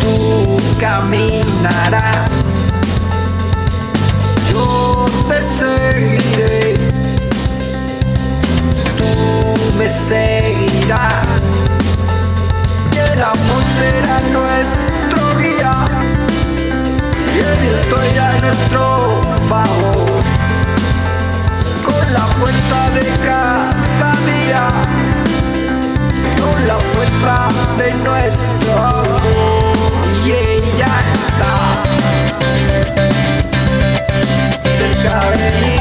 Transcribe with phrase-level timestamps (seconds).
[0.00, 2.30] Tú caminarás.
[4.52, 6.74] Yo te seguiré.
[8.96, 9.08] Tú
[9.78, 11.26] me seguirás.
[12.92, 15.74] Y el amor será nuestro guía.
[17.34, 20.22] Y el viento irá a nuestro favor.
[21.84, 24.97] Con la fuerza de cada día
[26.40, 29.76] con la fuerza de nuestro amor.
[30.24, 31.54] Y ella está
[34.62, 35.77] cerca de mí.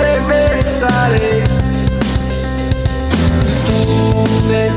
[0.00, 1.44] Yo te besaré,
[3.66, 4.70] tú me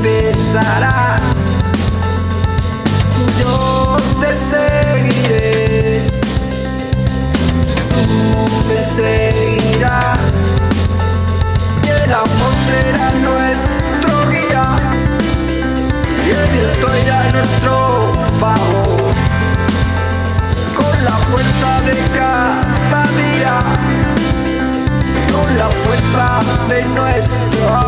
[27.04, 27.83] nuestro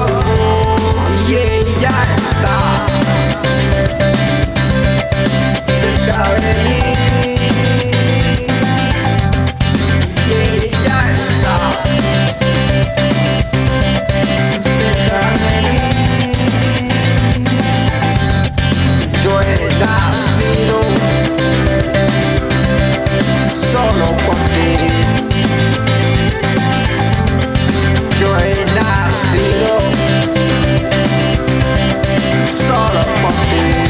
[32.86, 33.85] all I